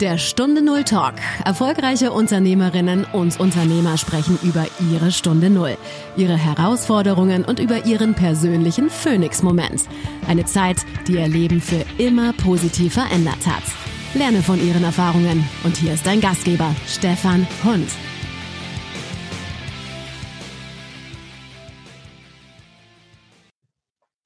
[0.00, 1.14] Der Stunde Null Talk.
[1.46, 5.78] Erfolgreiche Unternehmerinnen und Unternehmer sprechen über ihre Stunde Null,
[6.18, 9.88] ihre Herausforderungen und über ihren persönlichen Phoenix-Moment.
[10.28, 13.62] Eine Zeit, die ihr Leben für immer positiv verändert hat.
[14.12, 15.48] Lerne von ihren Erfahrungen.
[15.64, 17.88] Und hier ist dein Gastgeber, Stefan Hund.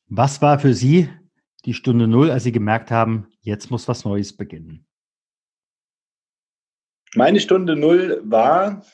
[0.08, 1.08] Was war für Sie
[1.64, 4.84] die Stunde Null, als Sie gemerkt haben, jetzt muss was Neues beginnen?
[7.16, 8.86] Meine Stunde Null war,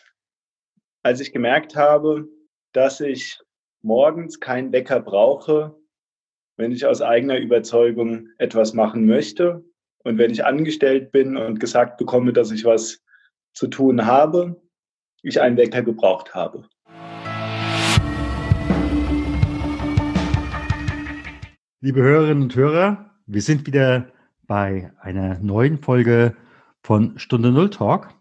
[1.02, 2.26] als ich gemerkt habe,
[2.72, 3.38] dass ich
[3.82, 5.76] morgens keinen Wecker brauche,
[6.56, 9.62] wenn ich aus eigener Überzeugung etwas machen möchte
[10.02, 13.04] und wenn ich angestellt bin und gesagt bekomme, dass ich was
[13.52, 14.62] zu tun habe,
[15.20, 16.66] ich einen Wecker gebraucht habe.
[21.82, 24.10] Liebe Hörerinnen und Hörer, wir sind wieder
[24.46, 26.34] bei einer neuen Folge
[26.86, 28.14] von Stunde Null Talk.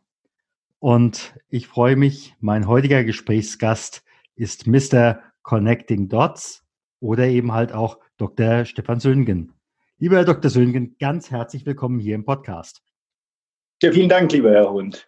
[0.79, 5.21] Und ich freue mich, mein heutiger Gesprächsgast ist Mr.
[5.43, 6.65] Connecting Dots
[6.99, 8.65] oder eben halt auch Dr.
[8.65, 9.53] Stefan Söhngen.
[9.99, 10.49] Lieber Herr Dr.
[10.49, 12.81] Söhngen, ganz herzlich willkommen hier im Podcast.
[13.83, 15.07] Ja, vielen Dank, lieber Herr Hund.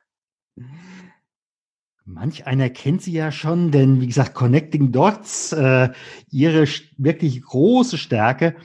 [2.09, 5.89] Manch einer kennt sie ja schon, denn wie gesagt, Connecting Dots, äh,
[6.31, 6.65] ihre
[6.97, 8.55] wirklich große Stärke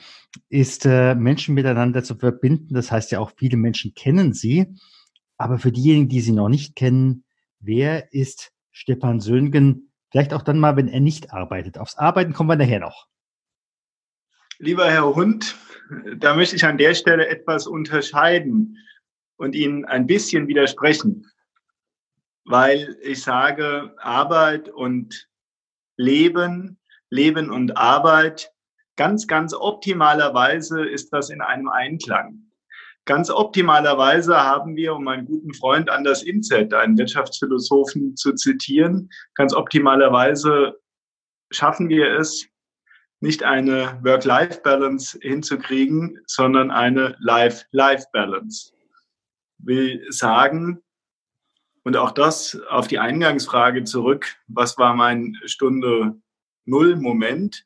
[0.47, 2.73] ist, äh, Menschen miteinander zu verbinden.
[2.73, 4.73] Das heißt ja auch, viele Menschen kennen sie.
[5.37, 7.25] Aber für diejenigen, die sie noch nicht kennen,
[7.59, 9.91] wer ist Stefan Söhngen?
[10.09, 11.77] Vielleicht auch dann mal, wenn er nicht arbeitet.
[11.77, 13.07] Aufs Arbeiten kommen wir nachher noch.
[14.57, 15.57] Lieber Herr Hund,
[16.15, 18.77] da möchte ich an der Stelle etwas unterscheiden
[19.35, 21.25] und Ihnen ein bisschen widersprechen
[22.45, 25.27] weil ich sage, Arbeit und
[25.97, 28.51] Leben, Leben und Arbeit,
[28.95, 32.51] ganz, ganz optimalerweise ist das in einem Einklang.
[33.05, 39.53] Ganz optimalerweise haben wir, um meinen guten Freund Anders Inzet, einen Wirtschaftsphilosophen zu zitieren, ganz
[39.53, 40.79] optimalerweise
[41.51, 42.47] schaffen wir es,
[43.19, 48.73] nicht eine Work-Life-Balance hinzukriegen, sondern eine Life-Life-Balance.
[49.59, 50.81] Will sagen,
[51.83, 56.15] und auch das auf die Eingangsfrage zurück, was war mein Stunde
[56.65, 57.65] Null Moment?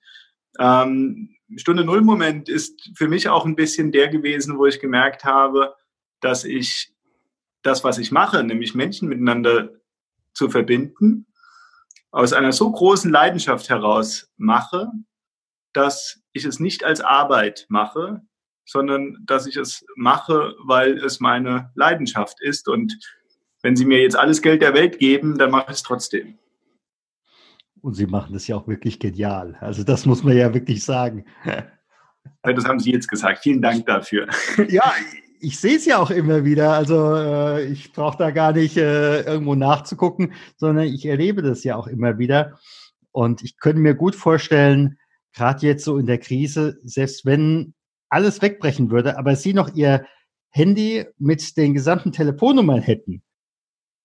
[0.60, 5.24] Ähm, Stunde Null Moment ist für mich auch ein bisschen der gewesen, wo ich gemerkt
[5.24, 5.76] habe,
[6.20, 6.92] dass ich
[7.62, 9.70] das, was ich mache, nämlich Menschen miteinander
[10.34, 11.28] zu verbinden,
[12.12, 14.90] aus einer so großen Leidenschaft heraus mache,
[15.74, 18.22] dass ich es nicht als Arbeit mache,
[18.66, 22.98] sondern dass ich es mache, weil es meine Leidenschaft ist und
[23.62, 26.38] wenn Sie mir jetzt alles Geld der Welt geben, dann mache ich es trotzdem.
[27.82, 29.58] Und Sie machen das ja auch wirklich genial.
[29.62, 31.26] Also das muss man ja wirklich sagen.
[32.44, 33.40] Das haben Sie jetzt gesagt.
[33.40, 34.28] Vielen Dank dafür.
[34.70, 34.94] Ja,
[35.40, 36.74] ich sehe es ja auch immer wieder.
[36.74, 41.76] Also äh, ich brauche da gar nicht äh, irgendwo nachzugucken, sondern ich erlebe das ja
[41.76, 42.60] auch immer wieder.
[43.12, 44.98] Und ich könnte mir gut vorstellen,
[45.34, 47.74] gerade jetzt so in der Krise, selbst wenn
[48.10, 50.06] alles wegbrechen würde, aber Sie noch Ihr
[50.50, 53.22] Handy mit den gesamten Telefonnummern hätten,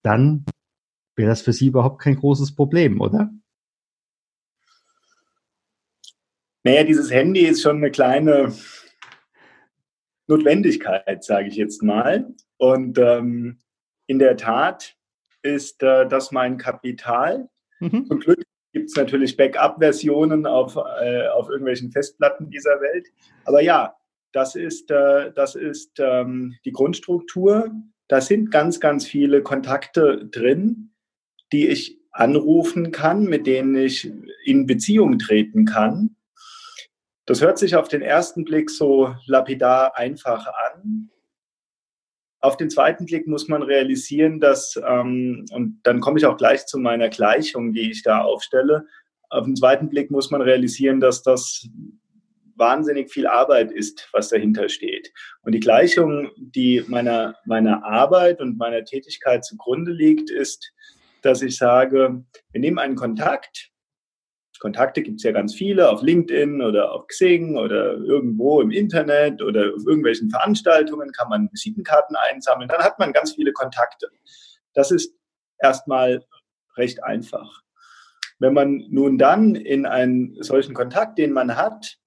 [0.02, 0.44] dann
[1.16, 3.30] wäre das für Sie überhaupt kein großes Problem, oder?
[6.64, 8.54] Naja, dieses Handy ist schon eine kleine
[10.28, 12.32] Notwendigkeit, sage ich jetzt mal.
[12.56, 13.58] Und ähm,
[14.06, 14.96] in der Tat
[15.42, 17.48] ist äh, das mein Kapital.
[17.80, 18.06] Mhm.
[18.06, 23.08] Zum Glück gibt es natürlich Backup-Versionen auf, äh, auf irgendwelchen Festplatten dieser Welt.
[23.44, 23.96] Aber ja,
[24.32, 27.72] das ist, äh, das ist ähm, die Grundstruktur
[28.12, 30.92] da sind ganz, ganz viele Kontakte drin,
[31.50, 34.12] die ich anrufen kann, mit denen ich
[34.44, 36.16] in Beziehung treten kann.
[37.24, 41.08] Das hört sich auf den ersten Blick so lapidar einfach an.
[42.40, 46.66] Auf den zweiten Blick muss man realisieren, dass, ähm, und dann komme ich auch gleich
[46.66, 48.86] zu meiner Gleichung, die ich da aufstelle,
[49.30, 51.66] auf den zweiten Blick muss man realisieren, dass das
[52.62, 55.12] wahnsinnig viel Arbeit ist, was dahinter steht.
[55.42, 60.72] Und die Gleichung, die meiner, meiner Arbeit und meiner Tätigkeit zugrunde liegt, ist,
[61.22, 63.70] dass ich sage, wir nehmen einen Kontakt.
[64.60, 69.42] Kontakte gibt es ja ganz viele auf LinkedIn oder auf Xing oder irgendwo im Internet
[69.42, 72.68] oder auf irgendwelchen Veranstaltungen kann man Visitenkarten einsammeln.
[72.68, 74.08] Dann hat man ganz viele Kontakte.
[74.72, 75.16] Das ist
[75.58, 76.24] erstmal
[76.76, 77.62] recht einfach.
[78.38, 81.98] Wenn man nun dann in einen solchen Kontakt, den man hat,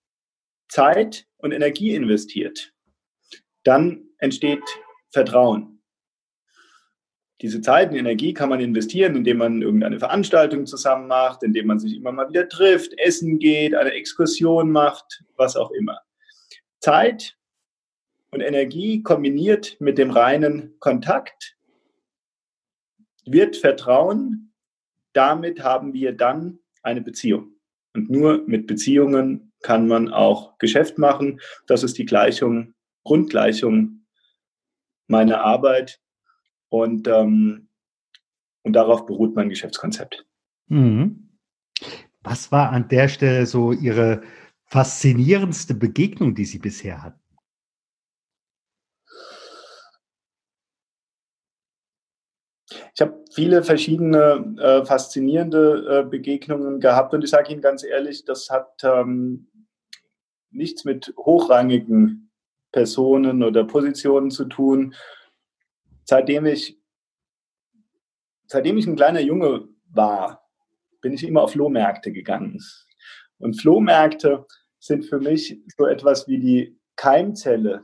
[0.67, 2.73] Zeit und Energie investiert,
[3.63, 4.63] dann entsteht
[5.11, 5.75] Vertrauen.
[7.41, 11.79] Diese Zeit und Energie kann man investieren, indem man irgendeine Veranstaltung zusammen macht, indem man
[11.79, 15.99] sich immer mal wieder trifft, essen geht, eine Exkursion macht, was auch immer.
[16.79, 17.37] Zeit
[18.31, 21.57] Und Energie kombiniert mit dem reinen Kontakt
[23.25, 24.53] wird Vertrauen.
[25.13, 27.55] Damit haben wir dann eine Beziehung.
[27.93, 31.41] Und nur mit Beziehungen kann man auch Geschäft machen.
[31.65, 34.05] Das ist die Gleichung, Grundgleichung
[35.07, 35.99] meiner Arbeit.
[36.69, 37.67] Und, ähm,
[38.61, 40.23] und darauf beruht mein Geschäftskonzept.
[40.67, 41.31] Mhm.
[42.21, 44.21] Was war an der Stelle so Ihre
[44.65, 47.19] faszinierendste Begegnung, die Sie bisher hatten?
[52.93, 58.25] Ich habe viele verschiedene äh, faszinierende äh, Begegnungen gehabt und ich sage Ihnen ganz ehrlich,
[58.25, 59.47] das hat ähm,
[60.55, 62.31] nichts mit hochrangigen
[62.71, 64.95] Personen oder Positionen zu tun.
[66.03, 66.79] Seitdem ich,
[68.47, 70.49] seitdem ich ein kleiner Junge war,
[71.01, 72.61] bin ich immer auf Flohmärkte gegangen.
[73.37, 74.45] Und Flohmärkte
[74.79, 77.83] sind für mich so etwas wie die Keimzelle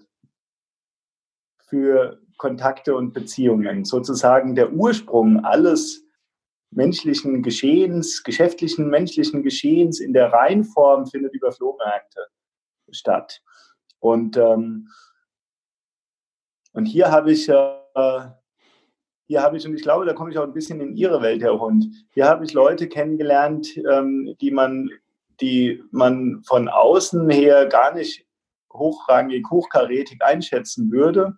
[1.67, 6.03] für Kontakte und Beziehungen, sozusagen der Ursprung alles
[6.71, 12.27] menschlichen Geschehens, geschäftlichen menschlichen Geschehens in der Reinform findet über Flohmärkte
[12.93, 13.41] statt.
[13.99, 14.89] Und, ähm,
[16.73, 18.21] und hier habe ich, äh,
[19.27, 21.41] hier habe ich, und ich glaube, da komme ich auch ein bisschen in Ihre Welt,
[21.41, 24.89] Herr Hund, hier habe ich Leute kennengelernt, ähm, die man,
[25.39, 28.25] die man von außen her gar nicht
[28.71, 31.37] hochrangig, hochkarätig einschätzen würde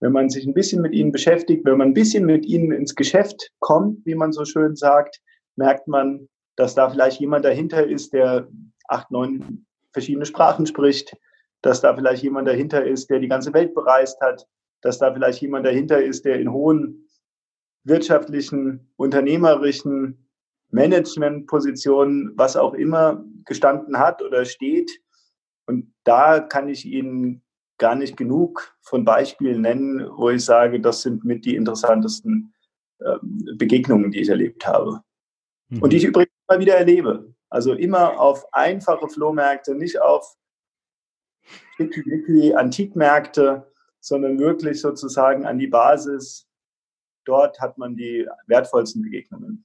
[0.00, 2.94] wenn man sich ein bisschen mit ihnen beschäftigt, wenn man ein bisschen mit ihnen ins
[2.94, 5.20] Geschäft kommt, wie man so schön sagt,
[5.56, 8.48] merkt man, dass da vielleicht jemand dahinter ist, der
[8.88, 11.16] acht, neun verschiedene Sprachen spricht,
[11.62, 14.46] dass da vielleicht jemand dahinter ist, der die ganze Welt bereist hat,
[14.80, 17.06] dass da vielleicht jemand dahinter ist, der in hohen
[17.84, 20.28] wirtschaftlichen, unternehmerischen
[20.70, 24.90] Managementpositionen, was auch immer, gestanden hat oder steht.
[25.66, 27.42] Und da kann ich Ihnen
[27.78, 32.52] gar nicht genug von Beispielen nennen, wo ich sage, das sind mit die interessantesten
[32.98, 33.16] äh,
[33.56, 35.00] Begegnungen, die ich erlebt habe.
[35.68, 35.82] Mhm.
[35.82, 37.34] Und die ich übrigens immer wieder erlebe.
[37.50, 40.36] Also immer auf einfache Flohmärkte, nicht auf
[42.54, 43.66] Antikmärkte,
[44.00, 46.46] sondern wirklich sozusagen an die Basis.
[47.24, 49.64] Dort hat man die wertvollsten Begegnungen.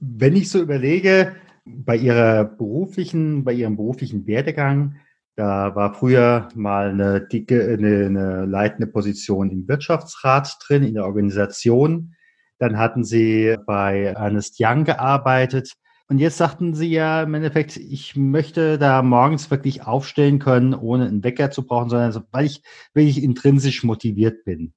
[0.00, 4.96] Wenn ich so überlege, bei Ihrer beruflichen, bei Ihrem beruflichen Werdegang,
[5.36, 11.04] da war früher mal eine dicke, eine, eine leitende Position im Wirtschaftsrat drin, in der
[11.04, 12.14] Organisation.
[12.58, 15.74] Dann hatten sie bei Ernest Young gearbeitet.
[16.10, 21.06] Und jetzt sagten sie ja im Endeffekt, ich möchte da morgens wirklich aufstellen können, ohne
[21.06, 22.62] einen Wecker zu brauchen, sondern weil ich
[22.94, 24.72] wirklich intrinsisch motiviert bin.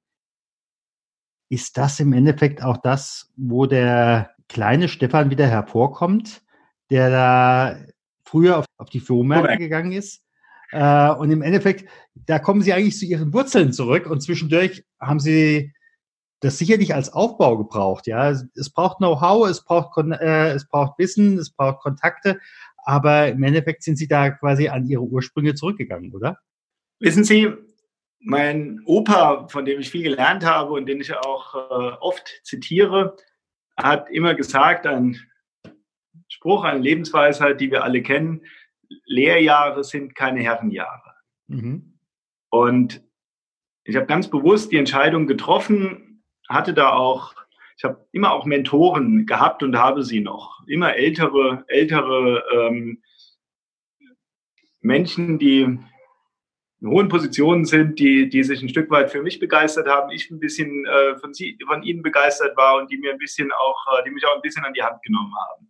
[1.49, 6.41] Ist das im Endeffekt auch das, wo der kleine Stefan wieder hervorkommt,
[6.89, 7.77] der da
[8.25, 10.23] früher auf, auf die Flohmärkte gegangen ist
[10.71, 15.19] äh, und im Endeffekt, da kommen sie eigentlich zu ihren Wurzeln zurück und zwischendurch haben
[15.21, 15.73] sie
[16.41, 18.07] das sicherlich als Aufbau gebraucht.
[18.07, 22.39] Ja, es braucht Know-how, es braucht äh, es braucht Wissen, es braucht Kontakte,
[22.83, 26.39] aber im Endeffekt sind sie da quasi an ihre Ursprünge zurückgegangen, oder?
[26.99, 27.53] Wissen Sie,
[28.19, 33.15] mein Opa, von dem ich viel gelernt habe und den ich auch äh, oft zitiere,
[33.77, 35.17] hat immer gesagt, ein
[36.27, 38.41] Spruch, eine Lebensweisheit, die wir alle kennen,
[39.05, 41.15] Lehrjahre sind keine Herrenjahre.
[41.47, 41.99] Mhm.
[42.49, 43.03] Und
[43.83, 46.10] ich habe ganz bewusst die Entscheidung getroffen,
[46.53, 47.33] hatte da auch,
[47.77, 50.65] ich habe immer auch Mentoren gehabt und habe sie noch.
[50.67, 53.01] Immer ältere, ältere ähm,
[54.81, 55.61] Menschen, die
[56.81, 60.31] in hohen Positionen sind, die, die sich ein Stück weit für mich begeistert haben, ich
[60.31, 63.99] ein bisschen äh, von, sie, von ihnen begeistert war und die mir ein bisschen auch,
[63.99, 65.69] äh, die mich auch ein bisschen an die Hand genommen haben.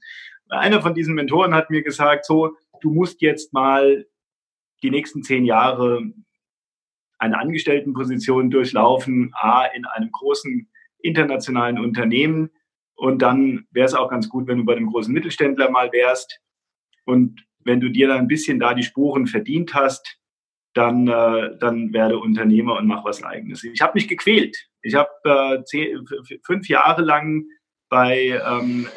[0.50, 4.06] Einer von diesen Mentoren hat mir gesagt, so, du musst jetzt mal
[4.84, 6.02] die nächsten zehn Jahre
[7.20, 10.71] eine Angestelltenposition durchlaufen, A, in einem großen
[11.04, 12.52] internationalen Unternehmen.
[12.96, 16.40] Und dann wäre es auch ganz gut, wenn du bei einem großen Mittelständler mal wärst.
[17.06, 20.18] Und wenn du dir dann ein bisschen da die Spuren verdient hast,
[20.74, 23.64] dann, äh, dann werde Unternehmer und mach was Eigenes.
[23.64, 24.58] Ich habe mich gequält.
[24.82, 27.46] Ich habe äh, fünf Jahre lang
[27.90, 28.88] bei ähm,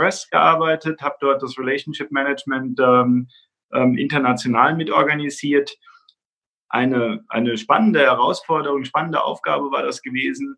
[0.00, 3.28] Express gearbeitet, habe dort das Relationship Management ähm,
[3.72, 5.76] ähm, international mitorganisiert.
[6.68, 10.56] Eine, eine spannende Herausforderung, spannende Aufgabe war das gewesen.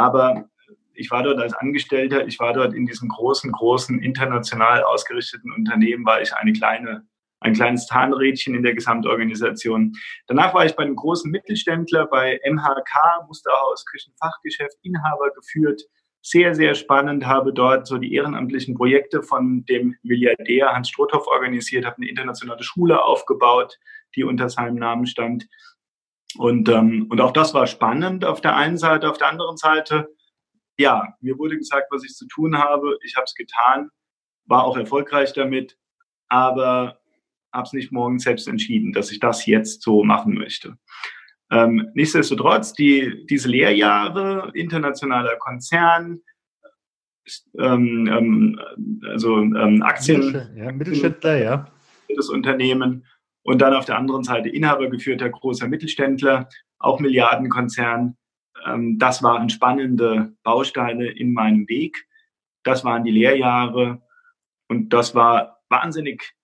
[0.00, 0.48] Aber
[0.94, 6.06] ich war dort als Angestellter, ich war dort in diesem großen, großen, international ausgerichteten Unternehmen,
[6.06, 7.06] war ich eine kleine,
[7.40, 9.92] ein kleines Zahnrädchen in der Gesamtorganisation.
[10.26, 15.82] Danach war ich bei einem großen Mittelständler, bei MHK, Musterhaus, Küchenfachgeschäft, Inhaber geführt,
[16.22, 21.84] sehr, sehr spannend, habe dort so die ehrenamtlichen Projekte von dem Milliardär Hans Strothoff organisiert,
[21.84, 23.78] habe eine internationale Schule aufgebaut,
[24.16, 25.46] die unter seinem Namen stand.
[26.36, 29.10] Und, ähm, und auch das war spannend auf der einen Seite.
[29.10, 30.08] Auf der anderen Seite,
[30.78, 32.98] ja, mir wurde gesagt, was ich zu tun habe.
[33.04, 33.90] Ich habe es getan,
[34.46, 35.76] war auch erfolgreich damit,
[36.28, 37.00] aber
[37.52, 40.76] habe es nicht morgens selbst entschieden, dass ich das jetzt so machen möchte.
[41.50, 46.20] Ähm, nichtsdestotrotz, die, diese Lehrjahre, internationaler Konzern,
[47.58, 48.60] ähm, ähm,
[49.08, 51.72] also ähm, Aktien, ja, Mittelständler, ja.
[52.16, 53.04] Das Unternehmen
[53.42, 58.16] und dann auf der anderen Seite inhabergeführter großer Mittelständler, auch Milliardenkonzern.
[58.66, 62.06] Ähm, das waren spannende Bausteine in meinem Weg.
[62.62, 64.02] Das waren die Lehrjahre
[64.68, 66.34] und das war wahnsinnig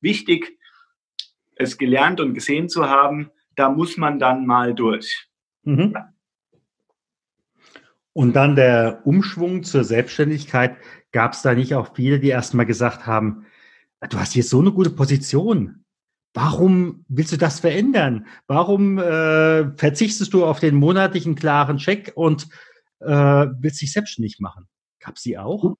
[0.00, 0.58] wichtig,
[1.56, 3.30] es gelernt und gesehen zu haben.
[3.56, 5.28] Da muss man dann mal durch.
[5.62, 5.94] Mhm.
[8.12, 10.76] Und dann der Umschwung zur Selbstständigkeit.
[11.12, 13.46] Gab es da nicht auch viele, die erstmal gesagt haben,
[14.08, 15.83] du hast jetzt so eine gute Position.
[16.34, 18.26] Warum willst du das verändern?
[18.48, 22.48] Warum äh, verzichtest du auf den monatlichen klaren Check und
[22.98, 24.68] äh, willst dich selbstständig machen?
[24.98, 25.76] Gab es auch?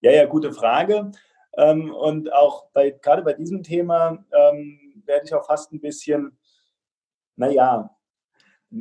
[0.00, 1.12] Ja, ja, gute Frage.
[1.58, 6.38] Ähm, und auch bei, gerade bei diesem Thema ähm, werde ich auch fast ein bisschen,
[7.36, 7.94] naja,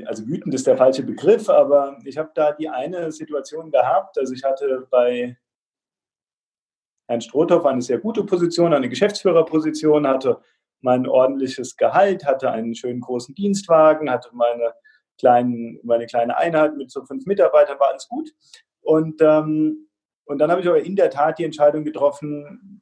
[0.06, 4.18] also wütend ist der falsche Begriff, aber ich habe da die eine Situation gehabt.
[4.18, 5.38] Also ich hatte bei
[7.08, 10.40] Herrn Strohhoff eine sehr gute Position, eine Geschäftsführerposition, hatte
[10.82, 14.74] mein ordentliches Gehalt, hatte einen schönen großen Dienstwagen, hatte meine,
[15.18, 18.30] kleinen, meine kleine Einheit mit so fünf Mitarbeitern, war alles gut.
[18.82, 19.88] Und, ähm,
[20.26, 22.82] und dann habe ich aber in der Tat die Entscheidung getroffen,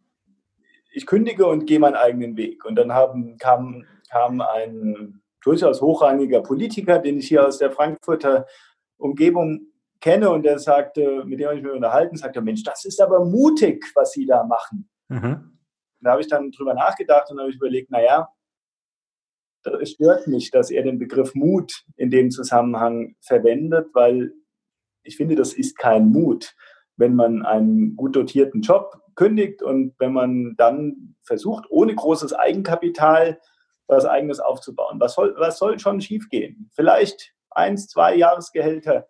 [0.92, 2.66] ich kündige und gehe meinen eigenen Weg.
[2.66, 8.46] Und dann haben, kam, kam ein durchaus hochrangiger Politiker, den ich hier aus der Frankfurter
[8.98, 9.68] Umgebung
[10.00, 13.24] kenne und der sagte, mit dem habe ich mich unterhalten, sagte, Mensch, das ist aber
[13.26, 14.90] mutig, was Sie da machen.
[15.08, 15.57] Mhm.
[16.02, 18.30] Da habe ich dann drüber nachgedacht und habe ich überlegt, naja,
[19.82, 24.32] es stört mich, dass er den Begriff Mut in dem Zusammenhang verwendet, weil
[25.04, 26.56] ich finde, das ist kein Mut,
[26.96, 33.40] wenn man einen gut dotierten Job kündigt und wenn man dann versucht, ohne großes Eigenkapital
[33.88, 35.00] was Eigenes aufzubauen.
[35.00, 36.70] Was soll, was soll schon schiefgehen?
[36.74, 39.08] Vielleicht eins, zwei Jahresgehälter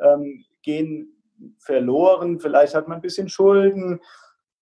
[0.00, 1.22] ähm, gehen
[1.58, 4.00] verloren, vielleicht hat man ein bisschen Schulden.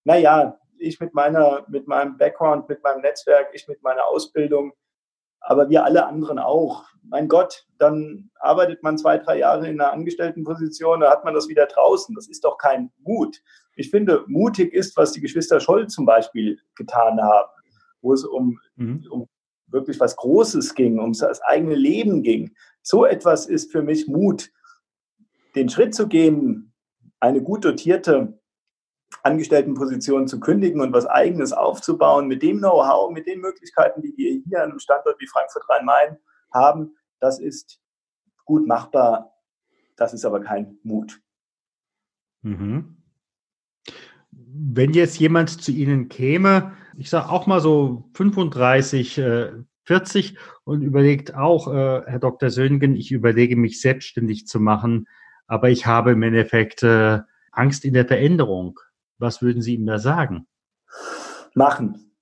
[0.05, 4.72] Naja, ich mit, meiner, mit meinem Background, mit meinem Netzwerk, ich mit meiner Ausbildung,
[5.40, 6.84] aber wir alle anderen auch.
[7.02, 11.49] Mein Gott, dann arbeitet man zwei, drei Jahre in einer Angestelltenposition, da hat man das
[11.49, 12.14] wieder draußen.
[12.14, 13.40] Das ist doch kein Mut.
[13.75, 17.49] Ich finde, mutig ist, was die Geschwister Scholl zum Beispiel getan haben,
[18.02, 19.06] wo es um, mhm.
[19.10, 19.28] um
[19.68, 22.54] wirklich was Großes ging, um das eigene Leben ging.
[22.82, 24.50] So etwas ist für mich Mut,
[25.54, 26.72] den Schritt zu gehen,
[27.20, 28.39] eine gut dotierte
[29.23, 34.43] Angestelltenposition zu kündigen und was Eigenes aufzubauen, mit dem Know-how, mit den Möglichkeiten, die wir
[34.47, 36.17] hier an einem Standort wie Frankfurt Rhein-Main
[36.52, 37.81] haben, das ist
[38.45, 39.35] gut machbar.
[39.97, 41.21] Das ist aber kein Mut.
[42.43, 42.97] Mhm.
[44.31, 49.21] Wenn jetzt jemand zu Ihnen käme, ich sage auch mal so 35,
[49.85, 52.50] 40 äh, und überlegt auch, äh, Herr Dr.
[52.50, 55.07] Söhngen, ich überlege mich selbstständig zu machen,
[55.47, 57.21] aber ich habe im Endeffekt äh,
[57.52, 58.81] Angst in der Veränderung.
[59.21, 60.47] Was würden Sie ihm da sagen?
[61.55, 62.17] Machen.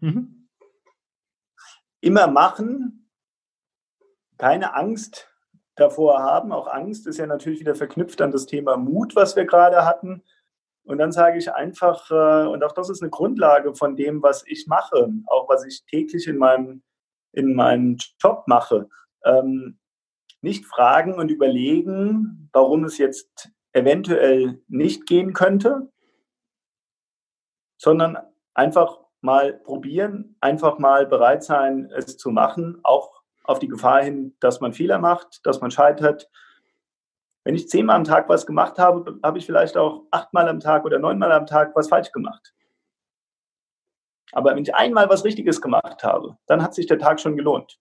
[0.00, 0.48] Mhm.
[2.00, 3.10] Immer machen,
[4.38, 5.28] keine Angst
[5.76, 6.52] davor haben.
[6.52, 10.22] Auch Angst ist ja natürlich wieder verknüpft an das Thema Mut, was wir gerade hatten.
[10.84, 14.44] Und dann sage ich einfach, äh, und auch das ist eine Grundlage von dem, was
[14.46, 16.82] ich mache, auch was ich täglich in meinem,
[17.32, 18.88] in meinem Job mache.
[19.24, 19.78] Ähm,
[20.40, 25.90] nicht fragen und überlegen, warum es jetzt eventuell nicht gehen könnte,
[27.80, 28.18] sondern
[28.52, 34.36] einfach mal probieren, einfach mal bereit sein, es zu machen, auch auf die Gefahr hin,
[34.38, 36.28] dass man Fehler macht, dass man scheitert.
[37.42, 40.84] Wenn ich zehnmal am Tag was gemacht habe, habe ich vielleicht auch achtmal am Tag
[40.84, 42.52] oder neunmal am Tag was falsch gemacht.
[44.32, 47.78] Aber wenn ich einmal was Richtiges gemacht habe, dann hat sich der Tag schon gelohnt.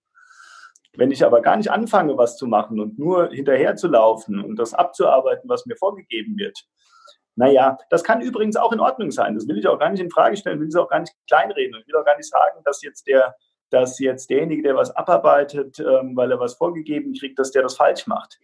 [0.94, 4.56] Wenn ich aber gar nicht anfange, was zu machen und nur hinterher zu laufen und
[4.56, 6.66] das abzuarbeiten, was mir vorgegeben wird,
[7.40, 9.34] naja, das kann übrigens auch in Ordnung sein.
[9.34, 11.80] Das will ich auch gar nicht in Frage stellen, will es auch gar nicht kleinreden.
[11.80, 13.34] Ich will auch gar nicht sagen, dass jetzt der,
[13.70, 17.78] dass jetzt derjenige, der was abarbeitet, ähm, weil er was vorgegeben kriegt, dass der das
[17.78, 18.38] falsch macht.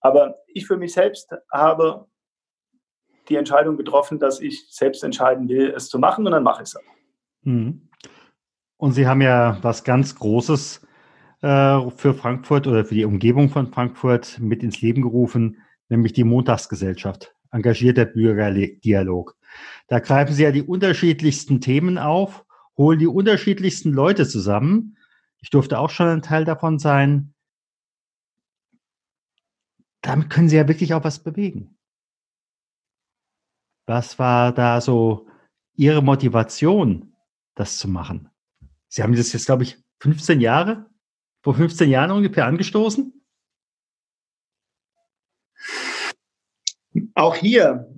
[0.00, 2.06] Aber ich für mich selbst habe
[3.28, 6.70] die Entscheidung getroffen, dass ich selbst entscheiden will, es zu machen und dann mache ich
[6.70, 6.94] es auch.
[7.42, 7.90] Mhm.
[8.78, 10.86] Und Sie haben ja was ganz Großes
[11.42, 15.58] äh, für Frankfurt oder für die Umgebung von Frankfurt mit ins Leben gerufen,
[15.90, 19.36] nämlich die Montagsgesellschaft engagierter Bürgerdialog.
[19.88, 22.44] Da greifen Sie ja die unterschiedlichsten Themen auf,
[22.76, 24.96] holen die unterschiedlichsten Leute zusammen,
[25.40, 27.32] Ich durfte auch schon ein Teil davon sein.
[30.02, 31.76] Damit können Sie ja wirklich auch was bewegen.
[33.86, 35.28] Was war da so
[35.74, 37.14] Ihre Motivation,
[37.54, 38.30] das zu machen?
[38.88, 40.90] Sie haben das jetzt, glaube ich, 15 Jahre,
[41.42, 43.17] vor 15 Jahren ungefähr angestoßen?
[47.18, 47.92] Auch hier,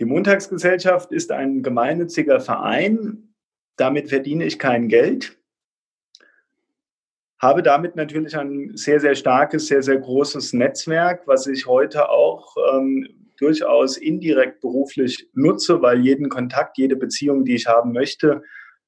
[0.00, 3.32] die Montagsgesellschaft ist ein gemeinnütziger Verein.
[3.76, 5.38] Damit verdiene ich kein Geld.
[7.40, 12.56] Habe damit natürlich ein sehr, sehr starkes, sehr, sehr großes Netzwerk, was ich heute auch
[12.72, 18.42] ähm, durchaus indirekt beruflich nutze, weil jeden Kontakt, jede Beziehung, die ich haben möchte,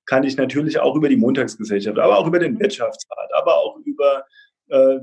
[0.04, 4.24] kann ich natürlich auch über die Montagsgesellschaft, aber auch über den Wirtschaftsrat, aber auch über
[4.66, 4.98] äh,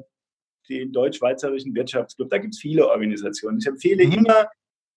[0.70, 2.30] den Deutsch-Schweizerischen Wirtschaftsclub.
[2.30, 3.60] Da gibt es viele Organisationen.
[3.60, 4.14] Ich empfehle mhm.
[4.14, 4.50] immer,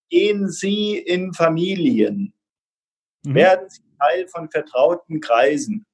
[0.09, 2.33] gehen Sie in Familien,
[3.23, 3.35] mhm.
[3.35, 5.85] werden Sie Teil von vertrauten Kreisen.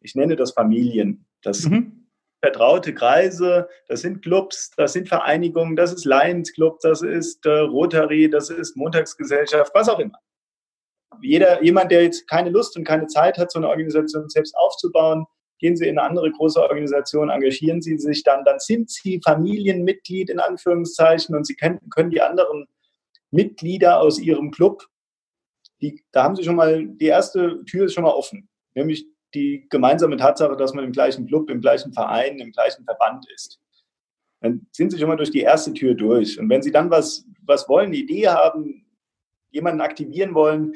[0.00, 1.26] Ich nenne das Familien.
[1.42, 2.06] Das mhm.
[2.42, 7.50] vertraute Kreise, das sind Clubs, das sind Vereinigungen, das ist Lions Club, das ist äh,
[7.50, 10.18] Rotary, das ist Montagsgesellschaft, was auch immer.
[11.22, 15.26] Jeder, jemand, der jetzt keine Lust und keine Zeit hat, so eine Organisation selbst aufzubauen,
[15.58, 20.30] gehen Sie in eine andere große Organisation, engagieren Sie sich dann, dann sind Sie Familienmitglied
[20.30, 22.66] in Anführungszeichen und Sie können, können die anderen
[23.30, 24.86] Mitglieder aus Ihrem Club,
[25.80, 29.66] die, da haben Sie schon mal, die erste Tür ist schon mal offen, nämlich die
[29.68, 33.60] gemeinsame Tatsache, dass man im gleichen Club, im gleichen Verein, im gleichen Verband ist.
[34.40, 36.38] Dann sind Sie schon mal durch die erste Tür durch.
[36.38, 38.86] Und wenn Sie dann was, was wollen, eine Idee haben,
[39.50, 40.74] jemanden aktivieren wollen,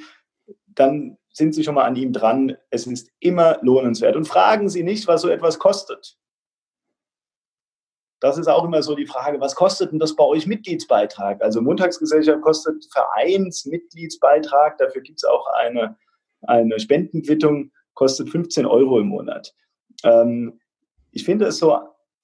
[0.67, 2.57] dann sind Sie schon mal an ihm dran.
[2.71, 4.17] Es ist immer lohnenswert.
[4.17, 6.17] Und fragen Sie nicht, was so etwas kostet.
[8.21, 11.43] Das ist auch immer so die Frage, was kostet denn das bei euch Mitgliedsbeitrag?
[11.43, 15.97] Also Montagsgesellschaft kostet Vereinsmitgliedsbeitrag, dafür gibt es auch eine,
[16.43, 19.55] eine Spendenquittung, kostet 15 Euro im Monat.
[20.05, 20.61] Ähm,
[21.13, 21.79] ich finde es so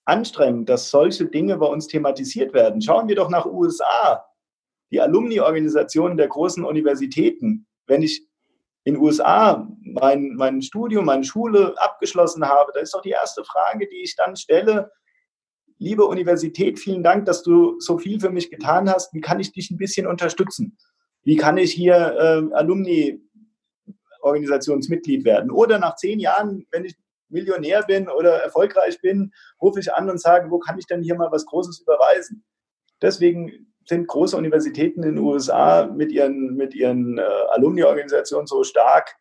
[0.05, 2.83] anstrengend, dass solche Dinge bei uns thematisiert werden.
[2.83, 4.25] Schauen wir doch nach USA,
[4.91, 7.67] die Alumni-Organisationen der großen Universitäten.
[7.87, 8.26] Wenn ich
[8.87, 13.89] in USA mein, mein Studium, meine Schule abgeschlossen habe, da ist doch die erste Frage,
[13.89, 14.93] die ich dann stelle,
[15.79, 19.13] liebe Universität, vielen Dank, dass du so viel für mich getan hast.
[19.13, 20.79] Wie kann ich dich ein bisschen unterstützen?
[21.25, 25.51] Wie kann ich hier äh, Alumni-Organisationsmitglied werden?
[25.51, 26.95] Oder nach zehn Jahren, wenn ich
[27.29, 31.17] Millionär bin oder erfolgreich bin, rufe ich an und sage, wo kann ich denn hier
[31.17, 32.45] mal was Großes überweisen?
[33.03, 39.15] Deswegen sind große Universitäten in den USA mit ihren, mit ihren äh, Alumni-Organisationen so stark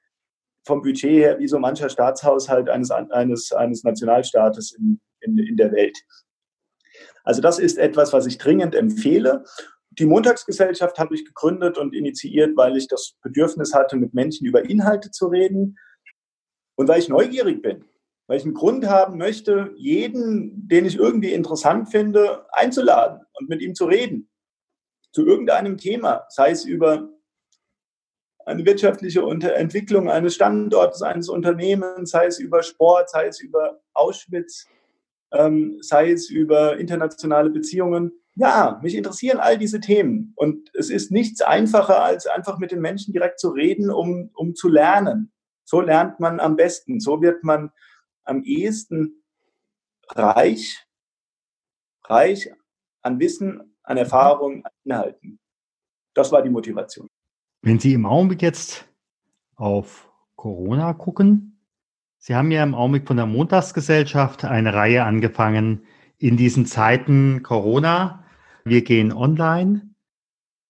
[0.65, 5.71] vom Budget her wie so mancher Staatshaushalt eines, eines, eines Nationalstaates in, in, in der
[5.71, 5.97] Welt.
[7.23, 9.43] Also das ist etwas, was ich dringend empfehle.
[9.91, 14.67] Die Montagsgesellschaft habe ich gegründet und initiiert, weil ich das Bedürfnis hatte, mit Menschen über
[14.67, 15.77] Inhalte zu reden
[16.75, 17.85] und weil ich neugierig bin,
[18.27, 23.61] weil ich einen Grund haben möchte, jeden, den ich irgendwie interessant finde, einzuladen und mit
[23.61, 24.29] ihm zu reden
[25.15, 27.07] zu irgendeinem Thema, sei es über
[28.45, 34.67] eine wirtschaftliche Entwicklung eines Standortes, eines Unternehmens, sei es über Sport, sei es über Auschwitz,
[35.31, 38.11] ähm, sei es über internationale Beziehungen.
[38.35, 40.33] Ja, mich interessieren all diese Themen.
[40.35, 44.53] Und es ist nichts einfacher, als einfach mit den Menschen direkt zu reden, um, um
[44.53, 45.31] zu lernen.
[45.63, 46.99] So lernt man am besten.
[46.99, 47.71] So wird man
[48.25, 49.23] am ehesten
[50.09, 50.85] reich,
[52.03, 52.51] reich
[53.01, 55.39] an Wissen, an Erfahrung, an Inhalten.
[56.13, 57.07] Das war die Motivation.
[57.61, 58.87] Wenn Sie im Augenblick jetzt
[59.55, 61.55] auf Corona gucken,
[62.17, 65.85] Sie haben ja im Augenblick von der Montagsgesellschaft eine Reihe angefangen
[66.17, 68.23] in diesen Zeiten Corona.
[68.63, 69.89] Wir gehen online.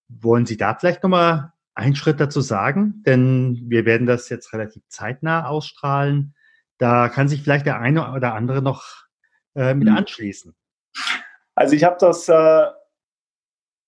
[0.09, 3.03] Wollen Sie da vielleicht nochmal einen Schritt dazu sagen?
[3.05, 6.35] Denn wir werden das jetzt relativ zeitnah ausstrahlen.
[6.77, 9.05] Da kann sich vielleicht der eine oder andere noch
[9.55, 9.95] äh, mit hm.
[9.95, 10.53] anschließen.
[11.55, 12.65] Also ich habe das äh,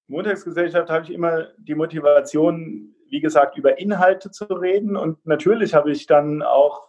[0.07, 4.95] Montagsgesellschaft habe ich immer die Motivation, wie gesagt, über Inhalte zu reden.
[4.95, 6.87] Und natürlich habe ich dann auch,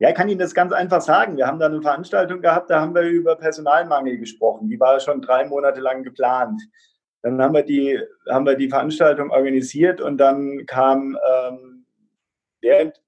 [0.00, 1.36] ja, ich kann Ihnen das ganz einfach sagen.
[1.36, 4.68] Wir haben da eine Veranstaltung gehabt, da haben wir über Personalmangel gesprochen.
[4.68, 6.60] Die war schon drei Monate lang geplant.
[7.22, 11.86] Dann haben wir die, haben wir die Veranstaltung organisiert und dann kam ähm,
[12.60, 13.00] während,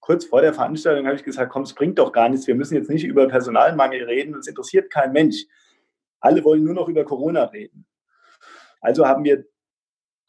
[0.00, 2.46] kurz vor der Veranstaltung habe ich gesagt, komm, es bringt doch gar nichts.
[2.46, 4.34] Wir müssen jetzt nicht über Personalmangel reden.
[4.34, 5.46] Das interessiert kein Mensch.
[6.22, 7.84] Alle wollen nur noch über Corona reden.
[8.80, 9.44] Also haben wir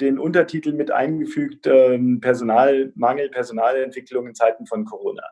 [0.02, 5.24] den Untertitel mit eingefügt, ähm, Personalmangel, Personalentwicklung in Zeiten von Corona.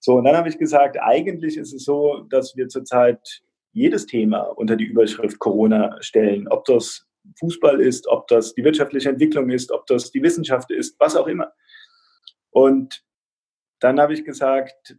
[0.00, 3.42] So, und dann habe ich gesagt, eigentlich ist es so, dass wir zurzeit
[3.72, 7.06] jedes Thema unter die Überschrift Corona stellen, ob das
[7.40, 11.26] Fußball ist, ob das die wirtschaftliche Entwicklung ist, ob das die Wissenschaft ist, was auch
[11.26, 11.52] immer.
[12.50, 13.04] Und
[13.80, 14.96] dann habe ich gesagt,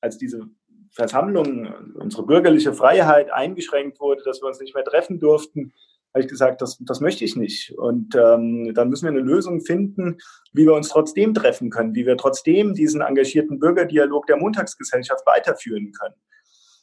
[0.00, 0.48] als diese
[0.92, 5.72] Versammlung, unsere bürgerliche Freiheit eingeschränkt wurde, dass wir uns nicht mehr treffen durften,
[6.12, 7.72] habe ich gesagt, das, das möchte ich nicht.
[7.78, 10.18] Und ähm, dann müssen wir eine Lösung finden,
[10.52, 15.92] wie wir uns trotzdem treffen können, wie wir trotzdem diesen engagierten Bürgerdialog der Montagsgesellschaft weiterführen
[15.92, 16.14] können.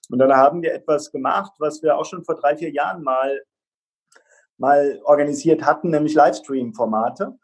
[0.09, 3.43] Und dann haben wir etwas gemacht, was wir auch schon vor drei, vier Jahren mal,
[4.57, 7.37] mal organisiert hatten, nämlich Livestream-Formate.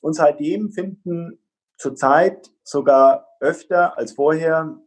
[0.00, 1.38] Und seitdem finden
[1.78, 4.78] zurzeit sogar öfter als vorher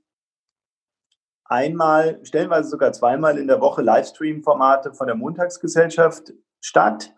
[1.50, 7.14] einmal, stellenweise sogar zweimal in der Woche Livestream-Formate von der Montagsgesellschaft statt,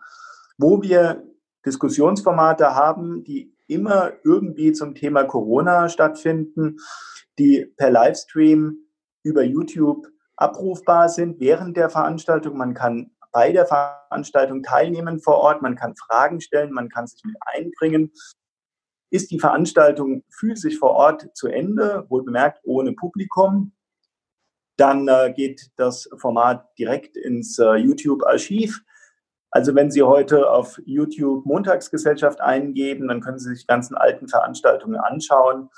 [0.58, 1.22] wo wir
[1.64, 6.78] Diskussionsformate haben, die immer irgendwie zum Thema Corona stattfinden,
[7.38, 8.78] die per Livestream
[9.22, 12.56] über YouTube abrufbar sind während der Veranstaltung.
[12.56, 17.22] Man kann bei der Veranstaltung teilnehmen vor Ort, man kann Fragen stellen, man kann sich
[17.24, 18.12] mit einbringen.
[19.10, 23.72] Ist die Veranstaltung physisch vor Ort zu Ende, wohl bemerkt ohne Publikum,
[24.76, 28.82] dann äh, geht das Format direkt ins äh, YouTube-Archiv.
[29.50, 34.96] Also wenn Sie heute auf YouTube Montagsgesellschaft eingeben, dann können Sie sich ganzen alten Veranstaltungen
[34.96, 35.68] anschauen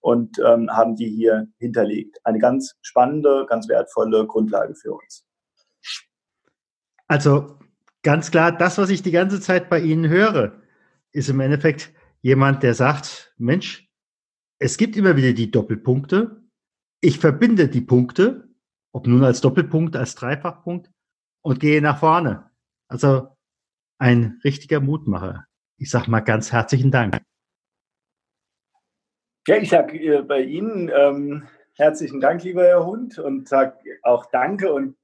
[0.00, 2.18] und ähm, haben die hier hinterlegt.
[2.24, 5.24] Eine ganz spannende, ganz wertvolle Grundlage für uns.
[7.08, 7.58] Also
[8.02, 10.52] ganz klar, das, was ich die ganze Zeit bei Ihnen höre,
[11.10, 13.88] ist im Endeffekt jemand, der sagt, Mensch,
[14.58, 16.43] es gibt immer wieder die Doppelpunkte.
[17.04, 18.48] Ich verbinde die Punkte,
[18.94, 20.90] ob nun als Doppelpunkt, als Dreifachpunkt
[21.42, 22.50] und gehe nach vorne.
[22.88, 23.28] Also
[23.98, 25.44] ein richtiger Mutmacher.
[25.76, 27.20] Ich sage mal ganz herzlichen Dank.
[29.46, 34.24] Ja, ich sage äh, bei Ihnen ähm, herzlichen Dank, lieber Herr Hund, und sage auch
[34.30, 34.96] Danke und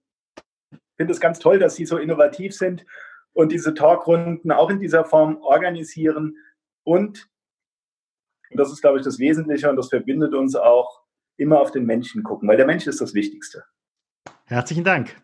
[0.97, 2.87] finde es ganz toll, dass Sie so innovativ sind
[3.35, 6.39] und diese Talkrunden auch in dieser Form organisieren.
[6.83, 7.29] Und,
[8.49, 11.00] und das ist, glaube ich, das Wesentliche und das verbindet uns auch,
[11.41, 13.65] immer auf den Menschen gucken, weil der Mensch ist das Wichtigste.
[14.45, 15.17] Herzlichen Dank.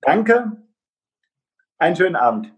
[0.00, 0.52] Danke.
[1.78, 2.52] Einen schönen Abend.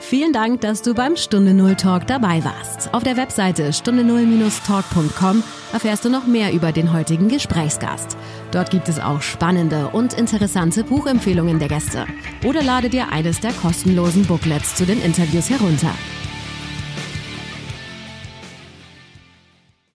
[0.00, 2.92] Vielen Dank, dass du beim Stunde Null Talk dabei warst.
[2.92, 8.18] Auf der Webseite stunde null-talk.com erfährst du noch mehr über den heutigen Gesprächsgast.
[8.50, 12.06] Dort gibt es auch spannende und interessante Buchempfehlungen der Gäste.
[12.44, 15.94] Oder lade dir eines der kostenlosen Booklets zu den Interviews herunter.